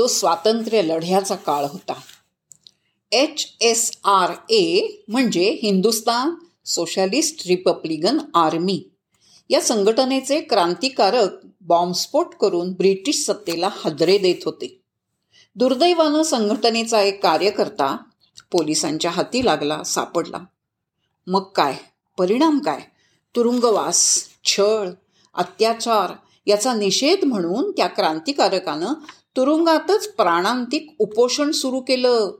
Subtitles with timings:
[0.00, 1.92] तो स्वातंत्र्य लढ्याचा काळ होता.
[3.12, 6.34] एच एस आर ए म्हणजे हिंदुस्तान
[6.66, 8.84] सोशलिस्ट रिपब्लिकन आर्मी.
[9.50, 11.28] या संघटनेचे क्रांतिकारक
[11.60, 14.80] बॉम्बस्फोट करून ब्रिटिश सत्तेला हादरे देत होते.
[15.56, 17.96] दुर्दैवानं संघटनेचा एक कार्यकर्ता
[18.52, 20.38] पोलिसांच्या हाती लागला सापडला.
[21.26, 21.76] मग काय?
[22.18, 22.80] परिणाम काय?
[23.36, 24.88] तुरुंगवास छळ
[25.34, 26.12] अत्याचार
[26.46, 28.92] याचा निषेध म्हणून त्या क्रांतिकारकानं
[29.36, 32.30] तुरुंगातच प्राणांतिक उपोषण सुरू केलं.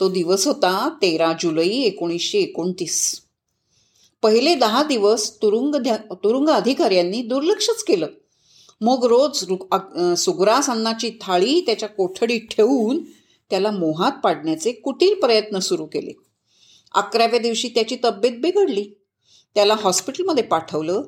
[0.00, 3.20] तो दिवस होता तेरा जुलै एकोणीसशे एकोणतीस.
[4.22, 5.74] पहिले दहा दिवस तुरुंग
[6.12, 8.06] तुरुंग अधिकाऱ्यांनी दुर्लक्षच केलं.
[8.80, 9.44] मग रोज
[10.18, 13.02] सुग्रास अन्नाची थाळी त्याच्या कोठडीत ठेवून
[13.50, 16.12] त्याला मोहात पाडण्याचे कुटील प्रयत्न सुरू केले.
[16.94, 18.90] अकराव्या दिवशी त्याची तब्येत बिघडली.
[19.54, 21.02] त्याला हॉस्पिटलमध्ये पाठवलं.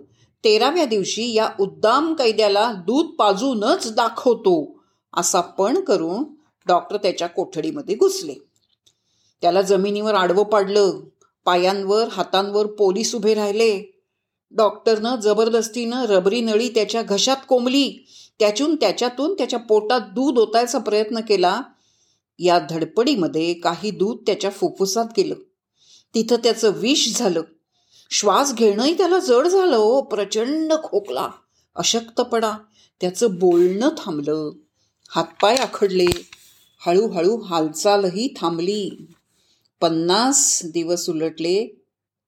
[0.45, 4.74] तेराव्या दिवशी या उद्दाम कैद्याला दूध पाजूनच दाखवतो.
[5.17, 6.25] असा पण करून
[6.67, 8.35] डॉक्टर त्याच्या कोठडीमध्ये घुसले.
[9.41, 11.01] त्याला जमिनीवर आडवं पाडलं.
[11.45, 14.01] पायांवर हातांवर पोलीस उभे राहिले.
[14.51, 18.07] डॉक्टरनं जबरदस्तीनं रबरी नळी त्याच्या घशात कोंबली.
[18.39, 21.61] त्याच्यातून त्याच्यातून त्याच्या पोटात दूध ओतायचा प्रयत्न केला.
[22.39, 25.35] या धडपडीमध्ये काही दूध त्याच्या फुफ्फुसात गेलं.
[26.15, 27.43] तिथं त्याचं विष झालं.
[28.11, 30.01] श्वास घेणंही त्याला जड झालं.
[30.01, 31.29] प्रचंड खोकला
[31.75, 32.53] अशक्तपणा.
[33.01, 34.51] त्याचं बोलणं थांबलं.
[35.09, 36.07] हातपाय आखडले.
[36.87, 39.07] हळूहळू हालचालही थांबली.
[39.81, 41.67] पन्नास दिवस उलटले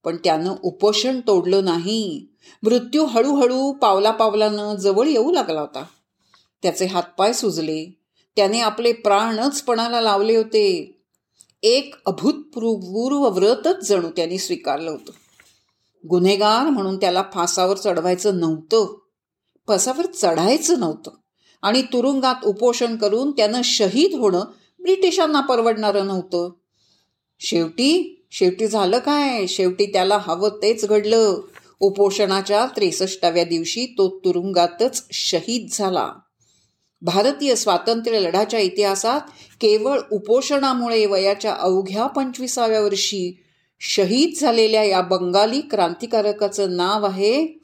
[0.04, 2.26] पण त्यानं उपोषण तोडलं नाही.
[2.62, 5.84] मृत्यू हळूहळू पावला पावलानं जवळ येऊ लागला होता.
[6.62, 7.98] त्याचे हातपाय सुजले.
[8.36, 11.00] त्याने आपले प्राणच पणाला लावले होते.
[11.62, 15.12] एक अभूतपूर्व व्रतच जणू त्यांनी स्वीकारलं होतं.
[16.08, 18.98] गुन्हेगार म्हणून त्याला फासावर चढवायचं नव्हतं.
[19.68, 21.10] फासावर चढायचं नव्हतं.
[21.66, 24.44] आणि तुरुंगात उपोषण करून त्यानं शहीद होणं
[24.80, 26.50] ब्रिटिशांना परवडणारं नव्हतं.
[27.40, 29.46] शेवटी शेवटी झालं काय?
[29.46, 31.40] शेवटी त्याला हवं तेच घडलं.
[31.80, 36.12] उपोषणाच्या त्रेसष्टाव्या दिवशी तो तुरुंगातच शहीद झाला.
[37.02, 39.20] भारतीय स्वातंत्र्य लढाच्या इतिहासात
[39.60, 43.44] केवळ उपोषणामुळे वयाच्या अवघ्या पंचवीसाव्या वर्षी
[43.80, 47.60] शहीद झालेल्या या बंगाली क्रांतिकारकाचं नाव आहे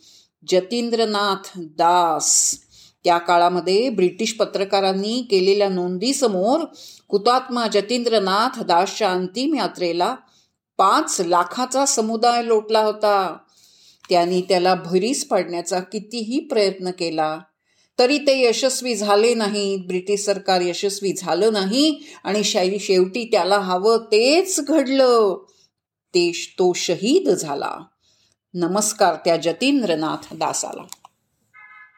[0.49, 2.59] जतींद्रनाथ दास.
[3.05, 6.61] त्या काळामध्ये ब्रिटिश पत्रकारांनी केलेल्या नोंदीसमोर
[7.09, 10.17] हुतात्मा जतींद्रनाथ दासच्या अंतिम यात्रेला
[10.79, 13.37] पाच लाखाचा समुदाय लोटला होता.
[14.09, 17.39] त्यांनी त्याला भरीस पाडण्याचा कितीही प्रयत्न केला
[17.99, 19.77] तरी ते यशस्वी झाले नाही.
[19.77, 25.45] ब्रिटिश सरकार यशस्वी झालं नाही आणि शाही शेवटी त्याला हवं तेच घडलं.
[26.15, 27.77] ते तो शहीद झाला.
[28.55, 30.83] नमस्कार त्या जतींद्रनाथ दासाला.